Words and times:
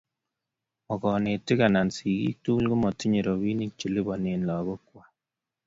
Mo 0.85 0.95
konetik 1.03 1.59
anan 1.67 1.89
sigik 1.95 2.35
tuguk 2.43 2.67
komotinyei 2.71 3.25
robinik 3.27 3.71
che 3.79 3.87
lipone 3.93 4.31
lagokwai 4.47 5.11